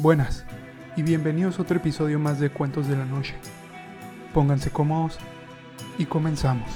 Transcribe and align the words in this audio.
Buenas 0.00 0.44
y 0.96 1.02
bienvenidos 1.02 1.58
a 1.58 1.62
otro 1.62 1.78
episodio 1.78 2.20
más 2.20 2.38
de 2.38 2.50
Cuentos 2.50 2.86
de 2.86 2.96
la 2.96 3.04
Noche. 3.04 3.34
Pónganse 4.32 4.70
cómodos 4.70 5.18
y 5.98 6.06
comenzamos. 6.06 6.70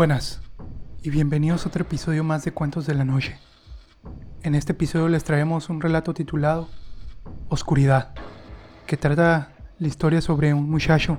Buenas 0.00 0.40
y 1.02 1.10
bienvenidos 1.10 1.66
a 1.66 1.68
otro 1.68 1.82
episodio 1.82 2.24
más 2.24 2.42
de 2.42 2.52
Cuentos 2.52 2.86
de 2.86 2.94
la 2.94 3.04
Noche. 3.04 3.38
En 4.42 4.54
este 4.54 4.72
episodio 4.72 5.10
les 5.10 5.24
traemos 5.24 5.68
un 5.68 5.82
relato 5.82 6.14
titulado 6.14 6.70
Oscuridad, 7.50 8.14
que 8.86 8.96
trata 8.96 9.52
la 9.78 9.86
historia 9.86 10.22
sobre 10.22 10.54
un 10.54 10.70
muchacho 10.70 11.18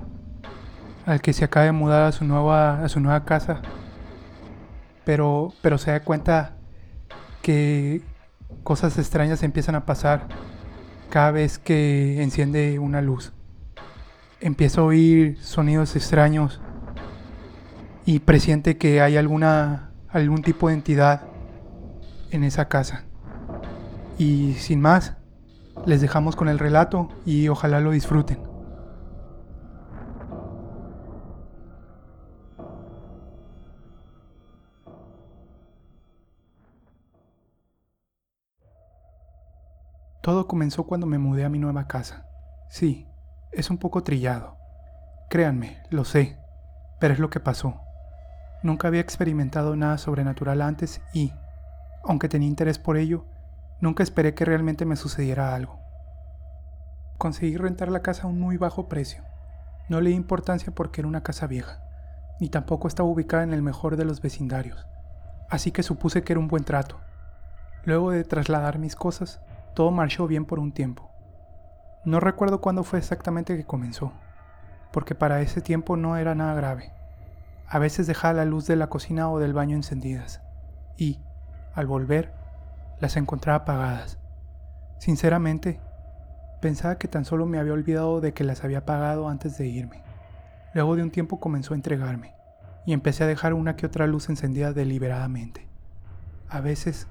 al 1.05 1.21
que 1.21 1.31
se 1.31 1.45
acaba 1.45 1.67
de 1.67 1.73
mudar 1.73 2.07
a 2.07 2.11
su 2.11 2.25
nueva, 2.25 2.83
a 2.83 2.89
su 2.89 2.99
nueva 2.99 3.23
casa, 3.23 3.61
pero, 5.05 5.53
pero 5.61 5.77
se 5.77 5.91
da 5.91 6.03
cuenta 6.03 6.57
que 7.43 8.01
cosas 8.63 8.97
extrañas 8.97 9.43
empiezan 9.43 9.75
a 9.75 9.85
pasar 9.85 10.27
cada 11.11 11.29
vez 11.29 11.59
que 11.59 12.23
enciende 12.23 12.79
una 12.79 13.03
luz. 13.03 13.31
Empieza 14.39 14.81
a 14.81 14.85
oír 14.85 15.37
sonidos 15.39 15.95
extraños 15.95 16.59
y 18.05 18.19
presiente 18.19 18.77
que 18.77 19.01
hay 19.01 19.17
alguna 19.17 19.91
algún 20.09 20.41
tipo 20.41 20.67
de 20.67 20.75
entidad 20.75 21.21
en 22.31 22.43
esa 22.43 22.67
casa. 22.67 23.05
Y 24.17 24.53
sin 24.53 24.81
más, 24.81 25.13
les 25.85 26.01
dejamos 26.01 26.35
con 26.35 26.49
el 26.49 26.59
relato 26.59 27.09
y 27.25 27.47
ojalá 27.47 27.79
lo 27.79 27.91
disfruten. 27.91 28.39
Todo 40.21 40.47
comenzó 40.47 40.83
cuando 40.83 41.07
me 41.07 41.17
mudé 41.17 41.45
a 41.45 41.49
mi 41.49 41.57
nueva 41.57 41.87
casa. 41.87 42.27
Sí, 42.69 43.07
es 43.51 43.71
un 43.71 43.79
poco 43.79 44.03
trillado. 44.03 44.55
Créanme, 45.31 45.81
lo 45.89 46.05
sé, 46.05 46.37
pero 46.99 47.13
es 47.13 47.19
lo 47.19 47.31
que 47.31 47.39
pasó. 47.39 47.81
Nunca 48.63 48.87
había 48.87 49.01
experimentado 49.01 49.75
nada 49.75 49.97
sobrenatural 49.97 50.61
antes 50.61 51.01
y, 51.13 51.33
aunque 52.03 52.29
tenía 52.29 52.47
interés 52.47 52.77
por 52.77 52.97
ello, 52.97 53.25
nunca 53.79 54.03
esperé 54.03 54.35
que 54.35 54.45
realmente 54.45 54.85
me 54.85 54.95
sucediera 54.95 55.55
algo. 55.55 55.79
Conseguí 57.17 57.57
rentar 57.57 57.89
la 57.89 58.01
casa 58.01 58.23
a 58.23 58.27
un 58.27 58.39
muy 58.39 58.57
bajo 58.57 58.87
precio. 58.87 59.23
No 59.89 59.99
le 59.99 60.11
di 60.11 60.15
importancia 60.15 60.73
porque 60.73 61.01
era 61.01 61.07
una 61.07 61.23
casa 61.23 61.47
vieja, 61.47 61.81
ni 62.39 62.49
tampoco 62.49 62.87
estaba 62.87 63.09
ubicada 63.09 63.43
en 63.43 63.53
el 63.53 63.61
mejor 63.61 63.97
de 63.97 64.05
los 64.05 64.21
vecindarios, 64.21 64.87
así 65.49 65.71
que 65.71 65.83
supuse 65.83 66.23
que 66.23 66.33
era 66.33 66.39
un 66.39 66.47
buen 66.47 66.63
trato. 66.63 66.99
Luego 67.83 68.11
de 68.11 68.23
trasladar 68.23 68.77
mis 68.77 68.95
cosas, 68.95 69.41
todo 69.73 69.89
marchó 69.89 70.27
bien 70.27 70.45
por 70.45 70.59
un 70.59 70.71
tiempo. 70.71 71.09
No 72.05 72.19
recuerdo 72.19 72.61
cuándo 72.61 72.83
fue 72.83 72.99
exactamente 72.99 73.57
que 73.57 73.65
comenzó, 73.65 74.13
porque 74.91 75.15
para 75.15 75.41
ese 75.41 75.61
tiempo 75.61 75.97
no 75.97 76.15
era 76.15 76.35
nada 76.35 76.53
grave. 76.53 76.93
A 77.73 77.79
veces 77.79 78.05
dejaba 78.05 78.33
la 78.33 78.43
luz 78.43 78.67
de 78.67 78.75
la 78.75 78.87
cocina 78.87 79.29
o 79.31 79.39
del 79.39 79.53
baño 79.53 79.77
encendidas 79.77 80.41
y, 80.97 81.21
al 81.73 81.87
volver, 81.87 82.33
las 82.99 83.15
encontraba 83.15 83.59
apagadas. 83.59 84.19
Sinceramente, 84.99 85.79
pensaba 86.61 86.97
que 86.97 87.07
tan 87.07 87.23
solo 87.23 87.45
me 87.45 87.59
había 87.59 87.71
olvidado 87.71 88.19
de 88.19 88.33
que 88.33 88.43
las 88.43 88.65
había 88.65 88.79
apagado 88.79 89.29
antes 89.29 89.57
de 89.57 89.67
irme. 89.67 90.03
Luego 90.73 90.97
de 90.97 91.03
un 91.03 91.11
tiempo 91.11 91.39
comenzó 91.39 91.73
a 91.73 91.77
entregarme 91.77 92.35
y 92.85 92.91
empecé 92.91 93.23
a 93.23 93.27
dejar 93.27 93.53
una 93.53 93.77
que 93.77 93.85
otra 93.85 94.05
luz 94.05 94.27
encendida 94.27 94.73
deliberadamente. 94.73 95.69
A 96.49 96.59
veces, 96.59 97.07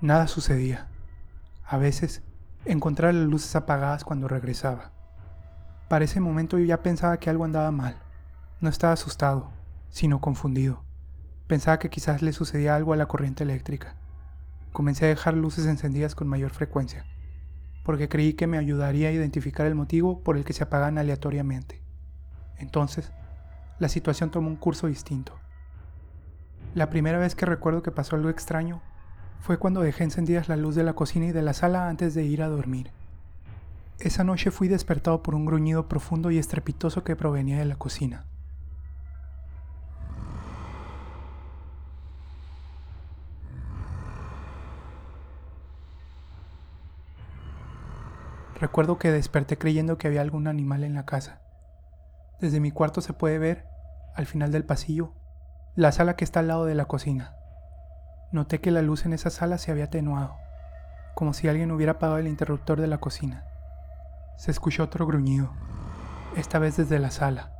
nada 0.00 0.28
sucedía. 0.28 0.86
A 1.66 1.76
veces, 1.76 2.22
encontraba 2.66 3.12
las 3.12 3.26
luces 3.26 3.56
apagadas 3.56 4.04
cuando 4.04 4.28
regresaba. 4.28 4.92
Para 5.88 6.04
ese 6.04 6.20
momento 6.20 6.56
yo 6.56 6.66
ya 6.66 6.84
pensaba 6.84 7.16
que 7.16 7.30
algo 7.30 7.44
andaba 7.44 7.72
mal. 7.72 7.96
No 8.60 8.68
estaba 8.68 8.92
asustado, 8.92 9.57
sino 9.90 10.20
confundido. 10.20 10.84
Pensaba 11.46 11.78
que 11.78 11.90
quizás 11.90 12.22
le 12.22 12.32
sucedía 12.32 12.76
algo 12.76 12.92
a 12.92 12.96
la 12.96 13.06
corriente 13.06 13.44
eléctrica. 13.44 13.94
Comencé 14.72 15.06
a 15.06 15.08
dejar 15.08 15.34
luces 15.34 15.66
encendidas 15.66 16.14
con 16.14 16.28
mayor 16.28 16.50
frecuencia, 16.50 17.06
porque 17.84 18.08
creí 18.08 18.34
que 18.34 18.46
me 18.46 18.58
ayudaría 18.58 19.08
a 19.08 19.12
identificar 19.12 19.66
el 19.66 19.74
motivo 19.74 20.22
por 20.22 20.36
el 20.36 20.44
que 20.44 20.52
se 20.52 20.64
apagan 20.64 20.98
aleatoriamente. 20.98 21.82
Entonces, 22.58 23.12
la 23.78 23.88
situación 23.88 24.30
tomó 24.30 24.48
un 24.48 24.56
curso 24.56 24.88
distinto. 24.88 25.32
La 26.74 26.90
primera 26.90 27.18
vez 27.18 27.34
que 27.34 27.46
recuerdo 27.46 27.82
que 27.82 27.90
pasó 27.90 28.16
algo 28.16 28.28
extraño 28.28 28.82
fue 29.40 29.58
cuando 29.58 29.80
dejé 29.80 30.04
encendidas 30.04 30.48
la 30.48 30.56
luz 30.56 30.74
de 30.74 30.82
la 30.82 30.92
cocina 30.92 31.26
y 31.26 31.32
de 31.32 31.42
la 31.42 31.54
sala 31.54 31.88
antes 31.88 32.14
de 32.14 32.24
ir 32.24 32.42
a 32.42 32.48
dormir. 32.48 32.90
Esa 34.00 34.22
noche 34.22 34.50
fui 34.50 34.68
despertado 34.68 35.22
por 35.22 35.34
un 35.34 35.46
gruñido 35.46 35.88
profundo 35.88 36.30
y 36.30 36.38
estrepitoso 36.38 37.04
que 37.04 37.16
provenía 37.16 37.58
de 37.58 37.64
la 37.64 37.76
cocina. 37.76 38.26
Recuerdo 48.60 48.98
que 48.98 49.12
desperté 49.12 49.56
creyendo 49.56 49.98
que 49.98 50.08
había 50.08 50.20
algún 50.20 50.48
animal 50.48 50.82
en 50.82 50.94
la 50.94 51.06
casa. 51.06 51.40
Desde 52.40 52.58
mi 52.58 52.72
cuarto 52.72 53.00
se 53.00 53.12
puede 53.12 53.38
ver, 53.38 53.66
al 54.16 54.26
final 54.26 54.50
del 54.50 54.64
pasillo, 54.64 55.12
la 55.76 55.92
sala 55.92 56.16
que 56.16 56.24
está 56.24 56.40
al 56.40 56.48
lado 56.48 56.64
de 56.64 56.74
la 56.74 56.86
cocina. 56.86 57.36
Noté 58.32 58.60
que 58.60 58.72
la 58.72 58.82
luz 58.82 59.06
en 59.06 59.12
esa 59.12 59.30
sala 59.30 59.58
se 59.58 59.70
había 59.70 59.84
atenuado, 59.84 60.34
como 61.14 61.34
si 61.34 61.46
alguien 61.46 61.70
hubiera 61.70 61.92
apagado 61.92 62.18
el 62.18 62.26
interruptor 62.26 62.80
de 62.80 62.88
la 62.88 62.98
cocina. 62.98 63.44
Se 64.36 64.50
escuchó 64.50 64.82
otro 64.82 65.06
gruñido, 65.06 65.52
esta 66.36 66.58
vez 66.58 66.76
desde 66.76 66.98
la 66.98 67.12
sala, 67.12 67.52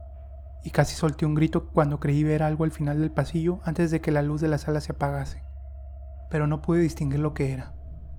y 0.64 0.70
casi 0.70 0.97
solté 0.97 1.26
un 1.26 1.37
grito 1.37 1.69
cuando 1.69 2.00
creí 2.00 2.25
ver 2.25 2.42
algo 2.42 2.64
al 2.64 2.72
final 2.72 2.98
del 2.98 3.12
pasillo 3.12 3.60
antes 3.62 3.92
de 3.92 4.00
que 4.00 4.10
la 4.10 4.22
luz 4.22 4.41
de 4.41 4.48
la 4.48 4.58
sala 4.58 4.81
se 4.81 4.92
apagase. 4.92 5.44
Pero 6.28 6.48
no 6.48 6.60
pude 6.60 6.81
distinguir 6.81 7.20
lo 7.20 7.34
que 7.34 7.53
era. 7.53 7.72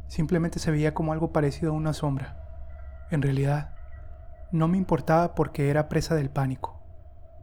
Simplemente 0.07 0.59
se 0.59 0.71
veía 0.71 0.93
como 0.93 1.11
algo 1.11 1.33
parecido 1.33 1.73
a 1.73 1.75
una 1.75 1.91
sombra. 1.91 2.48
En 3.11 3.21
realidad, 3.21 3.71
no 4.51 4.67
me 4.67 4.77
importaba 4.77 5.35
porque 5.35 5.69
era 5.69 5.89
presa 5.89 6.15
del 6.15 6.29
pánico. 6.29 6.79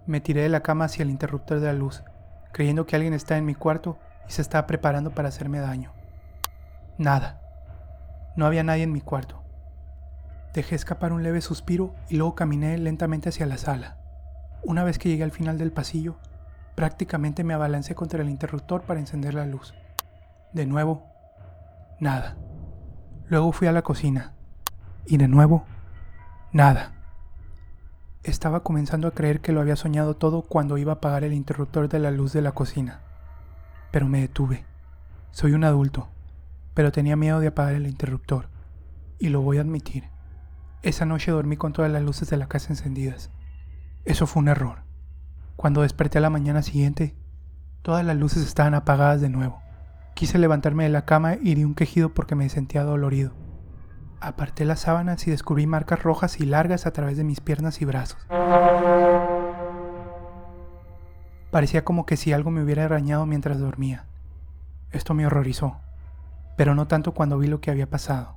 Me 0.07 0.21
tiré 0.21 0.43
de 0.43 0.49
la 0.49 0.63
cama 0.63 0.85
hacia 0.85 1.03
el 1.03 1.11
interruptor 1.11 1.61
de 1.61 1.67
la 1.67 1.73
luz, 1.73 2.05
creyendo 2.53 2.87
que 2.87 2.97
alguien 2.97 3.15
estaba 3.15 3.39
en 3.39 3.45
mi 3.45 3.55
cuarto 3.55 3.99
y 4.29 4.33
se 4.33 4.43
estaba 4.43 4.67
preparando 4.67 5.11
para 5.11 5.29
hacerme 5.29 5.59
daño. 5.59 5.93
Nada. 6.99 7.41
No 8.37 8.47
había 8.47 8.63
nadie 8.63 8.85
en 8.85 8.93
mi 8.93 9.01
cuarto. 9.01 9.43
Dejé 10.55 10.75
escapar 10.75 11.13
un 11.13 11.23
leve 11.23 11.41
suspiro 11.41 11.95
y 12.09 12.17
luego 12.17 12.35
caminé 12.35 12.79
lentamente 12.79 13.29
hacia 13.29 13.47
la 13.47 13.59
sala. 13.59 13.99
Una 14.63 14.85
vez 14.85 14.99
que 14.99 15.09
llegué 15.09 15.25
al 15.25 15.33
final 15.33 15.59
del 15.59 15.73
pasillo, 15.73 16.19
prácticamente 16.75 17.45
me 17.45 17.55
abalancé 17.55 17.95
contra 17.95 18.23
el 18.23 18.31
interruptor 18.31 18.83
para 18.83 19.01
encender 19.01 19.35
la 19.35 19.47
luz. 19.47 19.75
De 20.53 20.67
nuevo, 20.67 21.07
nada. 22.01 22.37
Luego 23.27 23.53
fui 23.53 23.69
a 23.69 23.73
la 23.73 23.83
cocina, 23.83 24.36
y 25.07 25.17
de 25.17 25.29
nuevo, 25.29 25.65
nada. 26.53 26.93
Estaba 28.23 28.65
comenzando 28.65 29.07
a 29.07 29.13
creer 29.13 29.41
que 29.41 29.53
lo 29.53 29.61
había 29.61 29.77
soñado 29.77 30.17
todo 30.17 30.43
cuando 30.43 30.79
iba 30.79 30.93
a 30.93 30.95
apagar 30.97 31.23
el 31.23 31.33
interruptor 31.33 31.89
de 31.89 32.01
la 32.01 32.11
luz 32.11 32.33
de 32.33 32.43
la 32.43 32.53
cocina. 32.53 33.01
Pero 33.93 34.09
me 34.09 34.21
detuve. 34.21 34.65
Soy 35.31 35.53
un 35.53 35.65
adulto, 35.65 36.09
pero 36.75 36.91
tenía 36.91 37.15
miedo 37.15 37.39
de 37.39 37.49
apagar 37.49 37.75
el 37.75 37.87
interruptor. 37.87 38.49
Y 39.19 39.29
lo 39.29 39.43
voy 39.43 39.59
a 39.59 39.61
admitir. 39.61 40.05
Esa 40.83 41.07
noche 41.07 41.31
dormí 41.31 41.57
con 41.57 41.73
todas 41.73 41.91
las 41.91 42.03
luces 42.03 42.29
de 42.29 42.37
la 42.37 42.49
casa 42.49 42.71
encendidas. 42.71 43.31
Eso 44.05 44.27
fue 44.27 44.43
un 44.43 44.49
error. 44.49 44.83
Cuando 45.55 45.83
desperté 45.83 46.19
a 46.19 46.21
la 46.21 46.31
mañana 46.31 46.63
siguiente, 46.63 47.15
todas 47.83 48.05
las 48.05 48.17
luces 48.17 48.43
estaban 48.43 48.75
apagadas 48.75 49.21
de 49.21 49.31
nuevo. 49.31 49.63
Quise 50.15 50.39
levantarme 50.39 50.85
de 50.85 50.91
la 50.91 51.05
cama 51.05 51.37
y 51.41 51.55
di 51.55 51.65
un 51.65 51.75
quejido 51.75 52.13
porque 52.13 52.35
me 52.35 52.49
sentía 52.49 52.83
dolorido. 52.83 53.46
Aparté 54.21 54.65
las 54.65 54.81
sábanas 54.81 55.27
y 55.27 55.31
descubrí 55.31 55.67
marcas 55.67 56.03
rojas 56.03 56.41
y 56.41 56.47
largas 56.47 56.87
a 56.87 56.93
través 56.93 57.17
de 57.17 57.25
mis 57.25 57.41
piernas 57.41 57.81
y 57.83 57.85
brazos. 57.85 58.27
Parecía 61.51 61.85
como 61.85 62.07
que 62.07 62.17
si 62.17 62.33
algo 62.33 62.51
me 62.51 62.63
hubiera 62.63 62.85
arañado 62.85 63.27
mientras 63.27 63.59
dormía. 63.59 64.05
Esto 64.91 65.15
me 65.15 65.27
horrorizó, 65.27 65.77
pero 66.57 66.75
no 66.75 66.87
tanto 66.87 67.13
cuando 67.13 67.39
vi 67.39 67.47
lo 67.47 67.61
que 67.61 67.71
había 67.71 67.89
pasado. 67.89 68.37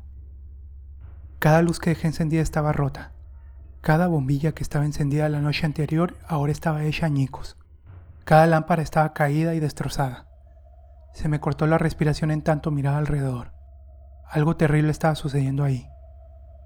Cada 1.39 1.61
luz 1.61 1.79
que 1.79 1.91
dejé 1.91 2.07
encendida 2.07 2.41
estaba 2.41 2.73
rota. 2.73 3.11
Cada 3.81 4.07
bombilla 4.07 4.51
que 4.51 4.63
estaba 4.63 4.85
encendida 4.85 5.29
la 5.29 5.39
noche 5.39 5.65
anterior 5.65 6.17
ahora 6.27 6.51
estaba 6.51 6.83
hecha 6.83 7.05
añicos. 7.05 7.55
Cada 8.25 8.45
lámpara 8.45 8.81
estaba 8.81 9.13
caída 9.13 9.55
y 9.55 9.59
destrozada. 9.59 10.27
Se 11.13 11.29
me 11.29 11.39
cortó 11.39 11.65
la 11.65 11.77
respiración 11.77 12.29
en 12.31 12.41
tanto 12.41 12.71
miraba 12.71 12.97
alrededor. 12.97 13.58
Algo 14.29 14.55
terrible 14.55 14.91
estaba 14.91 15.15
sucediendo 15.15 15.63
ahí. 15.63 15.89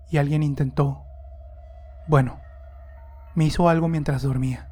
Y 0.09 0.17
alguien 0.17 0.43
intentó... 0.43 1.05
Bueno, 2.07 2.41
me 3.35 3.45
hizo 3.45 3.69
algo 3.69 3.87
mientras 3.87 4.21
dormía. 4.21 4.69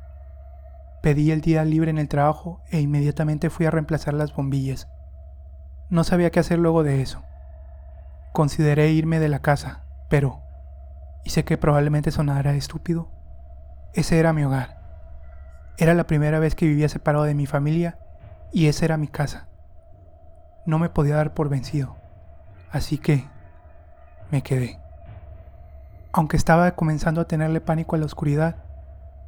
Pedí 1.01 1.31
el 1.31 1.41
día 1.41 1.63
libre 1.63 1.89
en 1.89 1.97
el 1.97 2.09
trabajo 2.09 2.61
e 2.69 2.81
inmediatamente 2.81 3.49
fui 3.49 3.65
a 3.65 3.71
reemplazar 3.71 4.13
las 4.13 4.35
bombillas. 4.35 4.89
No 5.89 6.03
sabía 6.03 6.29
qué 6.29 6.41
hacer 6.41 6.59
luego 6.59 6.83
de 6.83 7.01
eso. 7.01 7.23
Consideré 8.33 8.91
irme 8.91 9.19
de 9.19 9.29
la 9.29 9.39
casa, 9.39 9.83
pero, 10.09 10.41
y 11.23 11.31
sé 11.31 11.43
que 11.45 11.57
probablemente 11.57 12.11
sonará 12.11 12.53
estúpido, 12.53 13.09
ese 13.93 14.19
era 14.19 14.31
mi 14.31 14.43
hogar. 14.43 14.79
Era 15.77 15.93
la 15.93 16.05
primera 16.05 16.39
vez 16.39 16.55
que 16.55 16.67
vivía 16.67 16.88
separado 16.88 17.23
de 17.23 17.35
mi 17.35 17.45
familia 17.45 17.97
y 18.53 18.67
esa 18.67 18.85
era 18.85 18.97
mi 18.97 19.07
casa. 19.07 19.47
No 20.65 20.79
me 20.79 20.89
podía 20.89 21.15
dar 21.15 21.33
por 21.33 21.49
vencido, 21.49 21.97
así 22.71 22.97
que 22.97 23.25
me 24.31 24.41
quedé. 24.41 24.79
Aunque 26.13 26.38
estaba 26.38 26.71
comenzando 26.71 27.21
a 27.21 27.27
tenerle 27.27 27.62
pánico 27.62 27.95
a 27.95 28.00
la 28.00 28.06
oscuridad, 28.06 28.56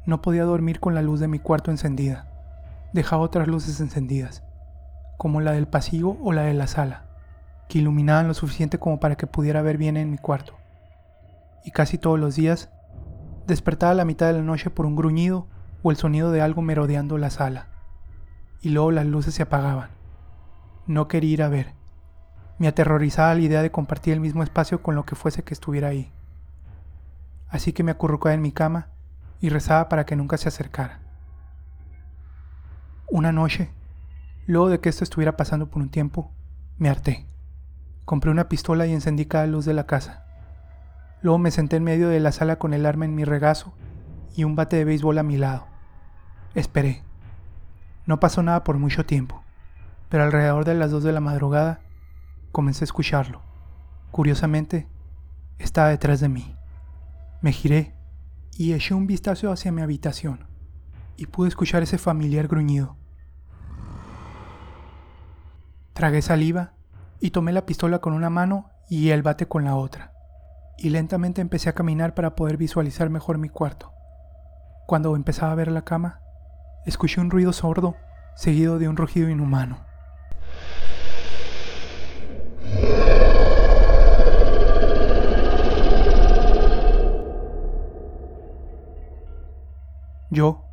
no 0.06 0.20
podía 0.20 0.44
dormir 0.44 0.80
con 0.80 0.94
la 0.94 1.02
luz 1.02 1.20
de 1.20 1.28
mi 1.28 1.38
cuarto 1.38 1.70
encendida. 1.70 2.26
Dejaba 2.92 3.22
otras 3.22 3.48
luces 3.48 3.80
encendidas, 3.80 4.42
como 5.16 5.40
la 5.40 5.52
del 5.52 5.66
pasillo 5.66 6.16
o 6.22 6.32
la 6.32 6.42
de 6.42 6.54
la 6.54 6.66
sala, 6.66 7.06
que 7.68 7.78
iluminaban 7.78 8.28
lo 8.28 8.34
suficiente 8.34 8.78
como 8.78 9.00
para 9.00 9.16
que 9.16 9.26
pudiera 9.26 9.62
ver 9.62 9.78
bien 9.78 9.96
en 9.96 10.10
mi 10.10 10.18
cuarto. 10.18 10.54
Y 11.64 11.70
casi 11.70 11.96
todos 11.96 12.18
los 12.18 12.36
días, 12.36 12.70
despertaba 13.46 13.92
a 13.92 13.96
la 13.96 14.04
mitad 14.04 14.26
de 14.26 14.34
la 14.34 14.42
noche 14.42 14.70
por 14.70 14.86
un 14.86 14.96
gruñido 14.96 15.48
o 15.82 15.90
el 15.90 15.96
sonido 15.96 16.30
de 16.30 16.42
algo 16.42 16.62
merodeando 16.62 17.18
la 17.18 17.30
sala. 17.30 17.68
Y 18.60 18.70
luego 18.70 18.90
las 18.90 19.06
luces 19.06 19.34
se 19.34 19.42
apagaban. 19.42 19.90
No 20.86 21.08
quería 21.08 21.32
ir 21.32 21.42
a 21.42 21.48
ver. 21.48 21.74
Me 22.58 22.68
aterrorizaba 22.68 23.34
la 23.34 23.40
idea 23.40 23.62
de 23.62 23.70
compartir 23.70 24.14
el 24.14 24.20
mismo 24.20 24.42
espacio 24.42 24.82
con 24.82 24.94
lo 24.94 25.04
que 25.04 25.16
fuese 25.16 25.42
que 25.42 25.54
estuviera 25.54 25.88
ahí. 25.88 26.12
Así 27.48 27.72
que 27.72 27.82
me 27.82 27.90
acurrucaba 27.90 28.34
en 28.34 28.42
mi 28.42 28.52
cama 28.52 28.88
y 29.40 29.48
rezaba 29.48 29.88
para 29.88 30.06
que 30.06 30.16
nunca 30.16 30.36
se 30.36 30.48
acercara. 30.48 31.00
Una 33.08 33.32
noche, 33.32 33.70
luego 34.46 34.68
de 34.68 34.80
que 34.80 34.88
esto 34.88 35.04
estuviera 35.04 35.36
pasando 35.36 35.68
por 35.68 35.82
un 35.82 35.88
tiempo, 35.88 36.30
me 36.78 36.88
harté. 36.88 37.26
Compré 38.04 38.30
una 38.30 38.48
pistola 38.48 38.86
y 38.86 38.92
encendí 38.92 39.26
cada 39.26 39.46
luz 39.46 39.64
de 39.64 39.74
la 39.74 39.86
casa. 39.86 40.24
Luego 41.22 41.38
me 41.38 41.50
senté 41.50 41.76
en 41.76 41.84
medio 41.84 42.08
de 42.08 42.20
la 42.20 42.32
sala 42.32 42.56
con 42.56 42.74
el 42.74 42.86
arma 42.86 43.04
en 43.04 43.14
mi 43.14 43.24
regazo 43.24 43.74
y 44.36 44.44
un 44.44 44.56
bate 44.56 44.76
de 44.76 44.84
béisbol 44.84 45.18
a 45.18 45.22
mi 45.22 45.36
lado. 45.36 45.66
Esperé. 46.54 47.02
No 48.06 48.20
pasó 48.20 48.42
nada 48.42 48.64
por 48.64 48.78
mucho 48.78 49.06
tiempo, 49.06 49.42
pero 50.08 50.24
alrededor 50.24 50.64
de 50.64 50.74
las 50.74 50.90
dos 50.90 51.02
de 51.02 51.12
la 51.12 51.20
madrugada 51.20 51.80
comencé 52.54 52.84
a 52.84 52.86
escucharlo. 52.86 53.42
Curiosamente, 54.12 54.88
estaba 55.58 55.88
detrás 55.88 56.20
de 56.20 56.28
mí. 56.28 56.56
Me 57.42 57.52
giré 57.52 57.94
y 58.56 58.72
eché 58.72 58.94
un 58.94 59.08
vistazo 59.08 59.50
hacia 59.50 59.72
mi 59.72 59.82
habitación 59.82 60.46
y 61.16 61.26
pude 61.26 61.48
escuchar 61.48 61.82
ese 61.82 61.98
familiar 61.98 62.46
gruñido. 62.46 62.96
Tragué 65.92 66.22
saliva 66.22 66.74
y 67.20 67.30
tomé 67.30 67.52
la 67.52 67.66
pistola 67.66 67.98
con 67.98 68.12
una 68.12 68.30
mano 68.30 68.70
y 68.88 69.10
el 69.10 69.22
bate 69.22 69.46
con 69.46 69.64
la 69.64 69.74
otra, 69.74 70.12
y 70.78 70.90
lentamente 70.90 71.40
empecé 71.40 71.68
a 71.68 71.74
caminar 71.74 72.14
para 72.14 72.36
poder 72.36 72.56
visualizar 72.56 73.10
mejor 73.10 73.38
mi 73.38 73.48
cuarto. 73.48 73.92
Cuando 74.86 75.16
empezaba 75.16 75.50
a 75.50 75.56
ver 75.56 75.72
la 75.72 75.82
cama, 75.82 76.20
escuché 76.86 77.20
un 77.20 77.30
ruido 77.30 77.52
sordo 77.52 77.96
seguido 78.36 78.78
de 78.78 78.88
un 78.88 78.96
rugido 78.96 79.28
inhumano. 79.28 79.93
Yo, 90.34 90.64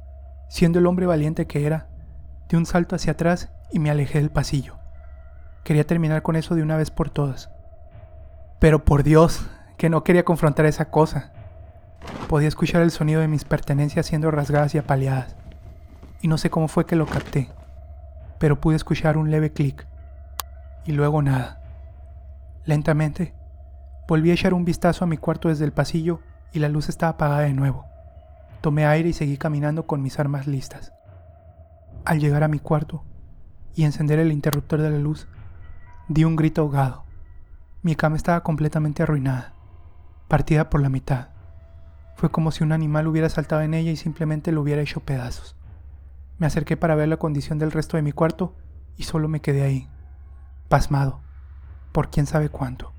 siendo 0.50 0.80
el 0.80 0.88
hombre 0.88 1.06
valiente 1.06 1.46
que 1.46 1.68
era, 1.68 1.88
di 2.50 2.58
un 2.58 2.66
salto 2.66 2.96
hacia 2.96 3.14
atrás 3.14 3.52
y 3.72 3.78
me 3.78 3.92
alejé 3.92 4.18
del 4.18 4.32
pasillo. 4.32 4.76
Quería 5.64 5.86
terminar 5.86 6.24
con 6.24 6.36
eso 6.36 6.56
de 6.56 6.64
una 6.64 6.78
vez 6.78 6.90
por 6.90 7.12
todas. 7.12 7.52
Pero 8.60 8.84
por 8.84 9.04
Dios, 9.04 9.46
que 9.78 9.92
no 9.92 10.04
quería 10.04 10.26
confrontar 10.26 10.66
esa 10.66 10.90
cosa. 10.90 11.32
Podía 12.28 12.48
escuchar 12.48 12.82
el 12.82 12.90
sonido 12.90 13.22
de 13.22 13.28
mis 13.28 13.46
pertenencias 13.46 14.08
siendo 14.08 14.32
rasgadas 14.32 14.74
y 14.74 14.80
apaleadas. 14.80 15.36
Y 16.22 16.28
no 16.28 16.40
sé 16.40 16.50
cómo 16.50 16.68
fue 16.68 16.88
que 16.88 16.96
lo 16.96 17.06
capté, 17.06 17.52
pero 18.40 18.60
pude 18.60 18.76
escuchar 18.76 19.16
un 19.16 19.30
leve 19.30 19.54
clic. 19.54 19.86
Y 20.86 20.94
luego 20.94 21.22
nada. 21.22 21.62
Lentamente, 22.66 23.36
volví 24.08 24.32
a 24.32 24.34
echar 24.34 24.56
un 24.56 24.66
vistazo 24.66 25.04
a 25.04 25.08
mi 25.08 25.18
cuarto 25.18 25.50
desde 25.50 25.66
el 25.66 25.72
pasillo 25.72 26.20
y 26.52 26.60
la 26.60 26.70
luz 26.70 26.90
estaba 26.90 27.12
apagada 27.12 27.42
de 27.42 27.54
nuevo. 27.54 27.91
Tomé 28.62 28.86
aire 28.86 29.10
y 29.10 29.14
seguí 29.14 29.38
caminando 29.38 29.88
con 29.88 30.04
mis 30.04 30.20
armas 30.20 30.46
listas. 30.46 30.94
Al 32.06 32.20
llegar 32.20 32.44
a 32.44 32.48
mi 32.48 32.60
cuarto 32.60 33.04
y 33.74 33.86
encender 33.86 34.20
el 34.20 34.32
interruptor 34.32 34.80
de 34.80 34.92
la 34.92 35.00
luz, 35.00 35.28
di 36.08 36.26
un 36.26 36.36
grito 36.36 36.62
ahogado. 36.62 37.04
Mi 37.82 37.96
cama 37.96 38.18
estaba 38.18 38.44
completamente 38.44 39.02
arruinada, 39.02 39.56
partida 40.28 40.70
por 40.70 40.80
la 40.80 40.90
mitad. 40.90 41.30
Fue 42.16 42.30
como 42.30 42.52
si 42.52 42.64
un 42.64 42.72
animal 42.72 43.08
hubiera 43.08 43.30
saltado 43.30 43.64
en 43.64 43.74
ella 43.74 43.90
y 43.90 43.96
simplemente 43.96 44.52
lo 44.52 44.62
hubiera 44.62 44.84
hecho 44.84 45.00
pedazos. 45.00 45.56
Me 46.38 46.46
acerqué 46.46 46.78
para 46.78 46.94
ver 46.94 47.08
la 47.08 47.18
condición 47.18 47.58
del 47.58 47.72
resto 47.72 47.98
de 47.98 48.04
mi 48.04 48.12
cuarto 48.12 48.56
y 48.96 49.04
solo 49.04 49.28
me 49.28 49.42
quedé 49.42 49.64
ahí, 49.64 49.90
pasmado, 50.70 51.22
por 51.92 52.12
quién 52.12 52.28
sabe 52.28 52.50
cuánto. 52.50 52.94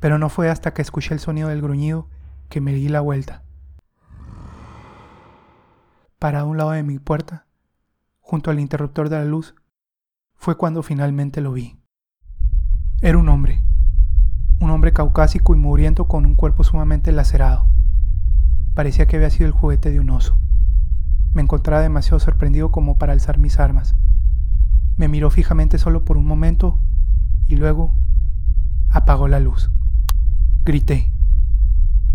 Pero 0.00 0.18
no 0.18 0.30
fue 0.30 0.50
hasta 0.50 0.74
que 0.74 0.82
escuché 0.82 1.14
el 1.14 1.20
sonido 1.20 1.48
del 1.48 1.62
gruñido 1.62 2.08
que 2.48 2.60
me 2.60 2.72
di 2.72 2.88
la 2.88 3.00
vuelta 3.00 3.44
parado 6.20 6.44
a 6.44 6.48
un 6.50 6.58
lado 6.58 6.72
de 6.72 6.82
mi 6.82 6.98
puerta, 6.98 7.46
junto 8.20 8.50
al 8.50 8.60
interruptor 8.60 9.08
de 9.08 9.16
la 9.16 9.24
luz, 9.24 9.54
fue 10.34 10.58
cuando 10.58 10.82
finalmente 10.82 11.40
lo 11.40 11.54
vi. 11.54 11.78
Era 13.00 13.16
un 13.16 13.30
hombre, 13.30 13.64
un 14.60 14.70
hombre 14.70 14.92
caucásico 14.92 15.54
y 15.54 15.58
mugriento 15.58 16.08
con 16.08 16.26
un 16.26 16.34
cuerpo 16.34 16.62
sumamente 16.62 17.10
lacerado. 17.10 17.66
Parecía 18.74 19.06
que 19.06 19.16
había 19.16 19.30
sido 19.30 19.46
el 19.46 19.52
juguete 19.52 19.90
de 19.90 19.98
un 19.98 20.10
oso. 20.10 20.38
Me 21.32 21.40
encontraba 21.40 21.80
demasiado 21.80 22.20
sorprendido 22.20 22.70
como 22.70 22.98
para 22.98 23.14
alzar 23.14 23.38
mis 23.38 23.58
armas. 23.58 23.96
Me 24.98 25.08
miró 25.08 25.30
fijamente 25.30 25.78
solo 25.78 26.04
por 26.04 26.18
un 26.18 26.26
momento 26.26 26.78
y 27.48 27.56
luego 27.56 27.96
apagó 28.90 29.26
la 29.26 29.40
luz. 29.40 29.70
Grité. 30.66 31.10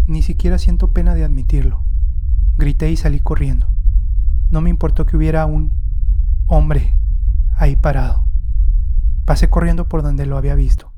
Ni 0.06 0.22
siquiera 0.22 0.60
siento 0.60 0.94
pena 0.94 1.16
de 1.16 1.24
admitirlo. 1.24 1.84
Grité 2.56 2.92
y 2.92 2.98
salí 2.98 3.20
corriendo. 3.20 3.75
No 4.56 4.62
me 4.62 4.70
importó 4.70 5.06
que 5.06 5.18
hubiera 5.18 5.46
un 5.46 5.74
hombre 6.48 6.96
ahí 7.58 7.76
parado. 7.76 8.24
Pasé 9.26 9.50
corriendo 9.50 9.90
por 9.90 10.02
donde 10.02 10.26
lo 10.26 10.38
había 10.38 10.56
visto, 10.56 10.94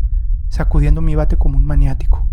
sacudiendo 0.48 1.02
mi 1.02 1.16
bate 1.16 1.38
como 1.38 1.58
un 1.58 1.66
maniático. 1.66 2.30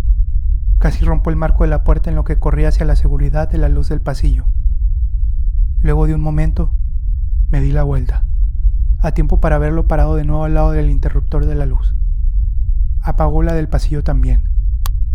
Casi 0.79 1.03
rompo 1.03 1.31
el 1.31 1.37
marco 1.37 1.65
de 1.65 1.71
la 1.71 1.83
puerta 1.83 2.11
en 2.11 2.17
lo 2.17 2.25
que 2.25 2.39
corría 2.39 2.69
hacia 2.69 2.85
la 2.85 2.95
seguridad 2.95 3.49
de 3.49 3.57
la 3.57 3.71
luz 3.71 3.89
del 3.89 4.03
pasillo. 4.03 4.45
Luego 5.81 6.07
de 6.07 6.15
un 6.15 6.21
momento, 6.21 6.75
me 7.49 7.63
di 7.63 7.73
la 7.73 7.85
vuelta, 7.85 8.27
a 8.99 9.13
tiempo 9.13 9.41
para 9.41 9.57
verlo 9.57 9.89
parado 9.89 10.17
de 10.17 10.25
nuevo 10.25 10.45
al 10.45 10.53
lado 10.53 10.73
del 10.73 10.91
interruptor 10.91 11.47
de 11.47 11.55
la 11.55 11.65
luz. 11.65 11.97
Apagó 13.01 13.43
la 13.43 13.55
del 13.55 13.71
pasillo 13.71 14.05
también. 14.05 14.43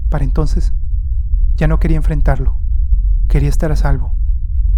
Para 0.10 0.24
entonces, 0.24 0.74
ya 1.56 1.68
no 1.68 1.80
quería 1.80 1.98
enfrentarlo. 1.98 2.58
Quería 3.28 3.50
estar 3.50 3.72
a 3.72 3.76
salvo. 3.76 4.16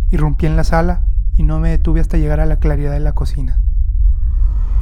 Irrumpí 0.10 0.46
en 0.46 0.58
la 0.58 0.66
sala 0.66 1.06
y 1.42 1.44
no 1.44 1.60
me 1.60 1.72
detuve 1.72 2.02
hasta 2.02 2.20
llegar 2.20 2.40
a 2.40 2.46
la 2.46 2.60
claridad 2.60 2.92
de 2.92 3.00
la 3.00 3.14
cocina. 3.14 3.64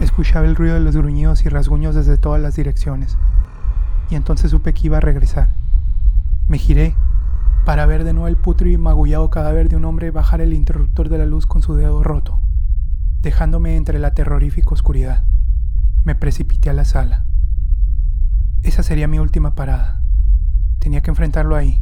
Escuchaba 0.01 0.45
el 0.45 0.57
ruido 0.57 0.73
de 0.73 0.81
los 0.81 0.93
gruñidos 0.93 1.45
y 1.45 1.49
rasguños 1.49 1.95
desde 1.95 2.17
todas 2.17 2.41
las 2.41 2.57
direcciones, 2.57 3.17
y 4.09 4.15
entonces 4.15 4.51
supe 4.51 4.73
que 4.73 4.87
iba 4.87 4.97
a 4.97 4.99
regresar. 4.99 5.53
Me 6.49 6.57
giré 6.57 6.95
para 7.63 7.85
ver 7.85 8.03
de 8.03 8.11
nuevo 8.11 8.27
el 8.27 8.35
putro 8.35 8.67
y 8.67 8.77
magullado 8.77 9.29
cadáver 9.29 9.69
de 9.69 9.77
un 9.77 9.85
hombre 9.85 10.11
bajar 10.11 10.41
el 10.41 10.51
interruptor 10.51 11.07
de 11.07 11.19
la 11.19 11.25
luz 11.25 11.45
con 11.45 11.61
su 11.61 11.75
dedo 11.75 12.03
roto, 12.03 12.41
dejándome 13.21 13.77
entre 13.77 13.97
la 13.97 14.13
terrorífica 14.13 14.71
oscuridad. 14.71 15.23
Me 16.03 16.13
precipité 16.13 16.69
a 16.69 16.73
la 16.73 16.83
sala. 16.83 17.25
Esa 18.63 18.83
sería 18.83 19.07
mi 19.07 19.19
última 19.19 19.55
parada. 19.55 20.03
Tenía 20.79 20.99
que 20.99 21.11
enfrentarlo 21.11 21.55
ahí. 21.55 21.81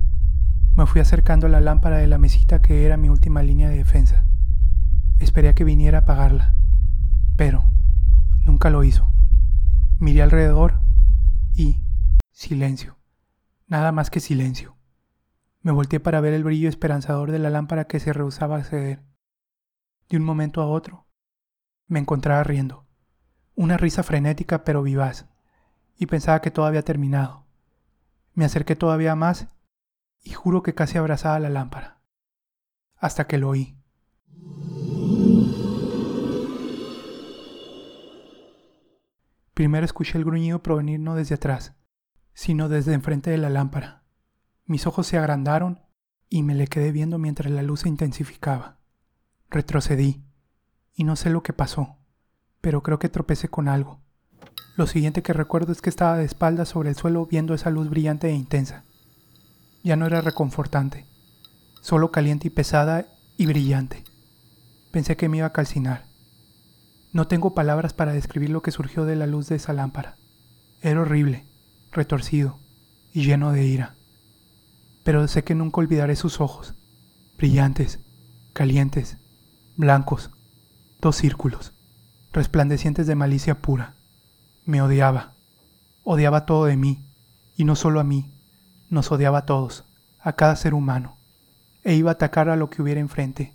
Me 0.76 0.86
fui 0.86 1.02
acercando 1.02 1.48
a 1.48 1.50
la 1.50 1.62
lámpara 1.62 1.98
de 1.98 2.06
la 2.06 2.20
mesita 2.20 2.62
que 2.62 2.86
era 2.86 2.96
mi 2.96 3.10
última 3.10 3.42
línea 3.42 3.70
de 3.70 3.78
defensa. 3.78 4.27
Esperé 5.20 5.50
a 5.50 5.56
que 5.56 5.64
viniera 5.64 6.00
a 6.00 6.02
apagarla, 6.02 6.56
pero 7.36 7.70
nunca 8.44 8.70
lo 8.70 8.84
hizo. 8.84 9.10
Miré 10.00 10.22
alrededor 10.22 10.82
y 11.54 11.84
silencio, 12.32 12.98
nada 13.66 13.92
más 13.92 14.10
que 14.10 14.20
silencio. 14.20 14.78
Me 15.62 15.72
volteé 15.72 16.00
para 16.00 16.22
ver 16.22 16.34
el 16.34 16.44
brillo 16.44 16.70
esperanzador 16.70 17.32
de 17.32 17.40
la 17.40 17.50
lámpara 17.50 17.86
que 17.86 18.00
se 18.00 18.14
rehusaba 18.14 18.58
a 18.58 18.64
ceder. 18.64 19.04
De 20.08 20.18
un 20.18 20.24
momento 20.24 20.62
a 20.62 20.68
otro, 20.68 21.08
me 21.88 22.00
encontraba 22.00 22.44
riendo. 22.44 22.86
Una 23.56 23.78
risa 23.78 24.04
frenética 24.04 24.64
pero 24.64 24.84
vivaz. 24.84 25.28
Y 25.98 26.06
pensaba 26.06 26.42
que 26.42 26.52
todo 26.52 26.66
había 26.66 26.84
terminado. 26.84 27.48
Me 28.34 28.46
acerqué 28.46 28.76
todavía 28.76 29.16
más 29.16 29.48
y 30.24 30.32
juro 30.34 30.62
que 30.62 30.76
casi 30.76 30.98
abrazaba 30.98 31.40
la 31.40 31.50
lámpara. 31.50 32.02
Hasta 32.98 33.26
que 33.26 33.38
lo 33.38 33.50
oí. 33.50 33.78
Primero 39.58 39.86
escuché 39.86 40.20
el 40.20 40.24
gruñido 40.24 40.62
provenir 40.62 41.00
no 41.00 41.16
desde 41.16 41.34
atrás, 41.34 41.74
sino 42.36 42.70
desde 42.70 42.94
enfrente 42.94 43.32
de 43.32 43.40
la 43.40 43.50
lámpara. 43.50 44.04
Mis 44.68 44.86
ojos 44.86 45.08
se 45.08 45.18
agrandaron 45.18 45.82
y 46.30 46.44
me 46.44 46.54
le 46.54 46.68
quedé 46.68 46.92
viendo 46.92 47.18
mientras 47.18 47.52
la 47.52 47.64
luz 47.64 47.80
se 47.80 47.90
intensificaba. 47.90 48.78
Retrocedí, 49.50 50.24
y 50.94 51.06
no 51.06 51.16
sé 51.16 51.32
lo 51.32 51.42
que 51.42 51.54
pasó, 51.54 51.98
pero 52.62 52.84
creo 52.84 53.00
que 53.00 53.10
tropecé 53.10 53.50
con 53.50 53.68
algo. 53.68 54.00
Lo 54.76 54.86
siguiente 54.86 55.24
que 55.24 55.34
recuerdo 55.34 55.72
es 55.72 55.82
que 55.82 55.90
estaba 55.90 56.18
de 56.18 56.26
espaldas 56.26 56.70
sobre 56.70 56.90
el 56.90 56.96
suelo 56.96 57.26
viendo 57.26 57.56
esa 57.56 57.72
luz 57.72 57.90
brillante 57.90 58.28
e 58.28 58.36
intensa. 58.36 58.84
Ya 59.84 59.96
no 59.96 60.06
era 60.06 60.22
reconfortante, 60.22 61.08
solo 61.82 62.12
caliente 62.12 62.46
y 62.46 62.52
pesada 62.52 63.08
y 63.38 63.48
brillante. 63.48 64.04
Pensé 64.92 65.18
que 65.18 65.28
me 65.30 65.38
iba 65.38 65.48
a 65.48 65.54
calcinar. 65.54 66.06
No 67.12 67.28
tengo 67.28 67.54
palabras 67.54 67.94
para 67.94 68.14
describir 68.14 68.50
lo 68.50 68.62
que 68.62 68.72
surgió 68.72 69.06
de 69.06 69.16
la 69.16 69.28
luz 69.28 69.48
de 69.48 69.56
esa 69.56 69.74
lámpara. 69.74 70.18
Era 70.82 71.02
horrible, 71.02 71.46
retorcido 71.92 72.60
y 73.14 73.26
lleno 73.26 73.52
de 73.52 73.66
ira. 73.66 73.96
Pero 75.04 75.28
sé 75.28 75.44
que 75.44 75.56
nunca 75.56 75.80
olvidaré 75.80 76.16
sus 76.16 76.42
ojos, 76.42 76.76
brillantes, 77.38 78.00
calientes, 78.54 79.18
blancos, 79.76 80.32
dos 81.00 81.16
círculos, 81.16 81.74
resplandecientes 82.34 83.08
de 83.08 83.16
malicia 83.16 83.62
pura. 83.62 83.96
Me 84.66 84.82
odiaba, 84.82 85.34
odiaba 86.04 86.46
todo 86.46 86.66
de 86.66 86.76
mí, 86.76 87.06
y 87.56 87.64
no 87.64 87.76
solo 87.76 88.00
a 88.00 88.04
mí, 88.04 88.30
nos 88.90 89.12
odiaba 89.12 89.40
a 89.40 89.46
todos, 89.46 89.86
a 90.20 90.34
cada 90.34 90.56
ser 90.56 90.74
humano, 90.74 91.18
e 91.84 91.96
iba 91.96 92.12
a 92.12 92.14
atacar 92.14 92.50
a 92.50 92.56
lo 92.56 92.70
que 92.70 92.82
hubiera 92.82 93.00
enfrente, 93.00 93.54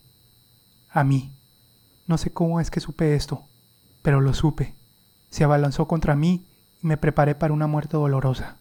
a 0.90 1.04
mí. 1.04 1.32
No 2.12 2.18
sé 2.18 2.30
cómo 2.30 2.60
es 2.60 2.70
que 2.70 2.80
supe 2.80 3.14
esto, 3.14 3.48
pero 4.02 4.20
lo 4.20 4.34
supe. 4.34 4.76
Se 5.30 5.44
abalanzó 5.44 5.88
contra 5.88 6.14
mí 6.14 6.46
y 6.82 6.86
me 6.86 6.98
preparé 6.98 7.34
para 7.34 7.54
una 7.54 7.66
muerte 7.66 7.96
dolorosa. 7.96 8.60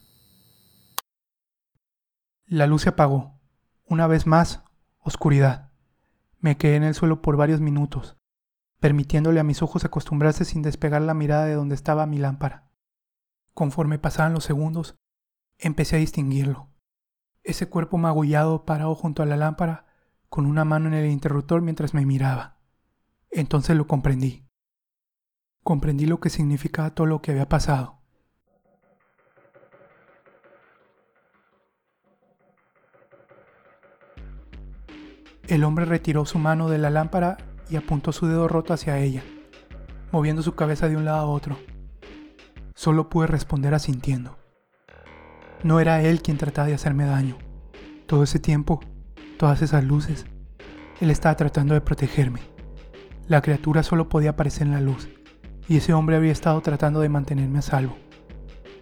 La 2.46 2.66
luz 2.66 2.84
se 2.84 2.90
apagó. 2.90 3.42
Una 3.84 4.08
vez 4.08 4.26
más, 4.26 4.64
oscuridad. 5.00 5.74
Me 6.40 6.56
quedé 6.56 6.78
en 6.78 6.84
el 6.84 6.94
suelo 6.94 7.22
por 7.22 7.36
varios 7.36 7.60
minutos, 7.60 8.16
permitiéndole 8.80 9.42
a 9.42 9.44
mis 9.44 9.62
ojos 9.62 9.84
acostumbrarse 9.84 10.46
sin 10.46 10.62
despegar 10.62 11.02
la 11.02 11.14
mirada 11.14 11.44
de 11.44 11.56
donde 11.56 11.76
estaba 11.76 12.06
mi 12.06 12.20
lámpara. 12.20 12.72
Conforme 13.54 14.00
pasaban 14.00 14.32
los 14.32 14.46
segundos, 14.46 14.96
empecé 15.58 15.98
a 15.98 16.00
distinguirlo. 16.00 16.70
Ese 17.44 17.68
cuerpo 17.68 17.98
magullado 17.98 18.64
parado 18.64 18.96
junto 18.96 19.22
a 19.22 19.26
la 19.26 19.36
lámpara, 19.36 19.88
con 20.30 20.46
una 20.46 20.64
mano 20.64 20.88
en 20.88 20.94
el 20.94 21.12
interruptor 21.12 21.62
mientras 21.62 21.94
me 21.94 22.06
miraba. 22.06 22.61
Entonces 23.32 23.78
lo 23.78 23.88
comprendí. 23.88 24.46
Comprendí 25.64 26.06
lo 26.06 26.20
que 26.20 26.30
significaba 26.30 26.94
todo 26.94 27.08
lo 27.08 27.22
que 27.22 27.32
había 27.32 27.48
pasado. 27.48 28.02
El 35.48 35.64
hombre 35.64 35.86
retiró 35.86 36.26
su 36.26 36.40
mano 36.40 36.70
de 36.70 36.78
la 36.78 36.90
lámpara 36.90 37.38
y 37.70 37.76
apuntó 37.76 38.12
su 38.12 38.28
dedo 38.28 38.48
roto 38.48 38.74
hacia 38.74 39.00
ella, 39.00 39.24
moviendo 40.12 40.42
su 40.42 40.56
cabeza 40.56 40.88
de 40.88 40.98
un 40.98 41.06
lado 41.06 41.20
a 41.20 41.26
otro. 41.26 41.58
Solo 42.74 43.10
pude 43.10 43.28
responder 43.28 43.74
asintiendo. 43.74 44.38
No 45.64 45.80
era 45.80 46.02
él 46.02 46.22
quien 46.22 46.38
trataba 46.38 46.68
de 46.68 46.74
hacerme 46.74 47.06
daño. 47.06 47.38
Todo 48.08 48.24
ese 48.24 48.40
tiempo, 48.40 48.80
todas 49.38 49.62
esas 49.62 49.84
luces, 49.84 50.26
él 51.00 51.12
estaba 51.12 51.36
tratando 51.36 51.74
de 51.74 51.82
protegerme. 51.82 52.51
La 53.32 53.42
criatura 53.42 53.82
solo 53.82 54.10
podía 54.10 54.32
aparecer 54.32 54.68
en 54.68 54.74
la 54.74 54.82
luz 54.82 55.08
y 55.70 55.78
ese 55.78 55.94
hombre 55.94 56.18
había 56.18 56.34
estado 56.34 56.60
tratando 56.60 57.00
de 57.00 57.08
mantenerme 57.08 57.60
a 57.60 57.62
salvo. 57.62 57.96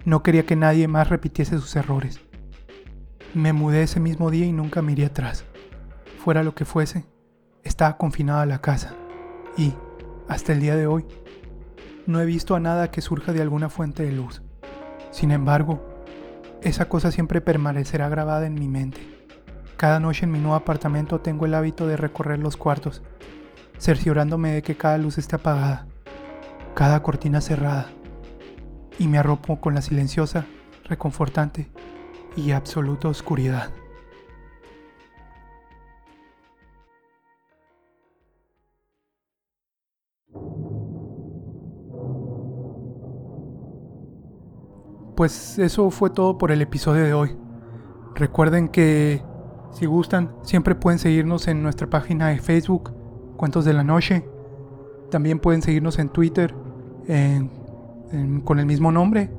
No 0.06 0.24
quería 0.24 0.48
que 0.48 0.56
nadie 0.56 0.88
más 0.88 1.08
repitiese 1.08 1.60
sus 1.60 1.76
errores. 1.76 2.20
Me 3.36 3.54
mudé 3.54 3.84
ese 3.84 4.00
mismo 4.00 4.32
día 4.32 4.48
y 4.48 4.52
nunca 4.52 4.82
miré 4.82 5.06
atrás. 5.06 5.46
Fuera 6.18 6.42
lo 6.42 6.56
que 6.56 6.66
fuese, 6.66 7.06
estaba 7.64 7.98
confinado 7.98 8.40
a 8.40 8.48
la 8.48 8.60
casa 8.60 8.96
y, 9.56 9.76
hasta 10.28 10.54
el 10.54 10.62
día 10.62 10.76
de 10.76 10.88
hoy, 10.88 11.06
no 12.08 12.20
he 12.20 12.26
visto 12.26 12.56
a 12.56 12.60
nada 12.60 12.90
que 12.90 13.02
surja 13.02 13.34
de 13.34 13.44
alguna 13.44 13.70
fuente 13.70 14.02
de 14.02 14.14
luz. 14.14 14.42
Sin 15.12 15.30
embargo, 15.30 15.80
esa 16.64 16.90
cosa 16.90 17.12
siempre 17.12 17.40
permanecerá 17.40 18.10
grabada 18.10 18.48
en 18.48 18.56
mi 18.56 18.68
mente. 18.68 19.00
Cada 19.78 20.00
noche 20.00 20.26
en 20.26 20.32
mi 20.32 20.40
nuevo 20.40 20.56
apartamento 20.56 21.20
tengo 21.20 21.46
el 21.46 21.54
hábito 21.54 21.86
de 21.86 21.98
recorrer 21.98 22.40
los 22.40 22.58
cuartos, 22.58 23.04
cerciorándome 23.80 24.52
de 24.52 24.62
que 24.62 24.78
cada 24.78 24.98
luz 25.00 25.18
esté 25.18 25.38
apagada 25.38 25.88
cada 26.80 27.04
cortina 27.04 27.42
cerrada, 27.42 27.88
y 28.98 29.08
me 29.10 29.18
arropo 29.18 29.60
con 29.60 29.76
la 29.76 29.82
silenciosa, 29.82 30.46
reconfortante 30.86 31.70
y 32.38 32.52
absoluta 32.52 33.10
oscuridad. 33.10 33.70
Pues 45.18 45.60
eso 45.60 45.92
fue 45.92 46.10
todo 46.10 46.38
por 46.38 46.54
el 46.54 46.62
episodio 46.62 47.04
de 47.04 47.14
hoy. 47.14 47.38
Recuerden 48.16 48.70
que 48.70 49.22
si 49.74 49.86
gustan, 49.86 50.34
siempre 50.44 50.76
pueden 50.76 50.98
seguirnos 50.98 51.50
en 51.50 51.62
nuestra 51.62 51.90
página 51.90 52.30
de 52.30 52.40
Facebook, 52.40 52.94
Cuentos 53.40 53.64
de 53.64 53.72
la 53.72 53.86
Noche, 53.86 54.26
también 55.10 55.40
pueden 55.40 55.62
seguirnos 55.62 55.98
en 55.98 56.10
Twitter 56.10 56.54
con 58.44 58.60
el 58.60 58.66
mismo 58.66 58.92
nombre. 58.92 59.32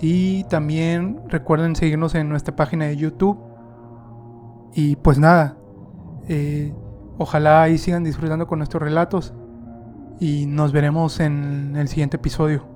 Y 0.00 0.44
también 0.44 1.20
recuerden 1.28 1.76
seguirnos 1.76 2.14
en 2.14 2.30
nuestra 2.30 2.56
página 2.56 2.86
de 2.86 2.96
YouTube. 2.96 3.38
Y 4.74 4.96
pues 4.96 5.18
nada, 5.18 5.58
eh, 6.28 6.72
ojalá 7.18 7.62
ahí 7.62 7.76
sigan 7.76 8.04
disfrutando 8.04 8.46
con 8.46 8.58
nuestros 8.58 8.82
relatos. 8.82 9.34
Y 10.18 10.46
nos 10.46 10.72
veremos 10.72 11.20
en 11.20 11.76
el 11.76 11.88
siguiente 11.88 12.16
episodio. 12.16 12.71